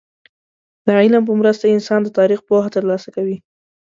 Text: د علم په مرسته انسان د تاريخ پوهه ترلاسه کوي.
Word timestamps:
د 0.85 0.87
علم 0.99 1.23
په 1.27 1.33
مرسته 1.41 1.65
انسان 1.75 1.99
د 2.03 2.09
تاريخ 2.19 2.39
پوهه 2.47 2.69
ترلاسه 2.75 3.09
کوي. 3.15 3.37